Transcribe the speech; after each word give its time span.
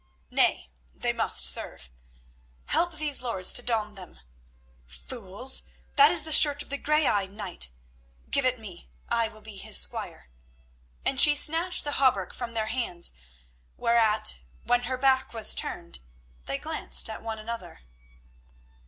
Nay, 0.31 0.71
they 0.95 1.13
must 1.13 1.45
serve. 1.45 1.91
Help 2.65 2.93
these 2.95 3.21
lords 3.21 3.53
to 3.53 3.61
don 3.61 3.93
them. 3.93 4.19
Fools, 4.87 5.61
that 5.95 6.09
is 6.09 6.23
the 6.23 6.31
shirt 6.31 6.63
of 6.63 6.71
the 6.71 6.79
grey 6.79 7.05
eyed 7.05 7.31
knight. 7.31 7.69
Give 8.31 8.43
it 8.43 8.57
me; 8.59 8.89
I 9.09 9.27
will 9.27 9.41
be 9.41 9.57
his 9.57 9.79
squire," 9.79 10.31
and 11.05 11.21
she 11.21 11.35
snatched 11.35 11.83
the 11.83 11.97
hauberk 12.01 12.33
from 12.33 12.55
their 12.55 12.65
hands, 12.65 13.13
whereat, 13.77 14.39
when 14.63 14.85
her 14.85 14.97
back 14.97 15.33
was 15.35 15.53
turned, 15.53 15.99
they 16.47 16.57
glanced 16.57 17.07
at 17.07 17.21
one 17.21 17.37
another. 17.37 17.81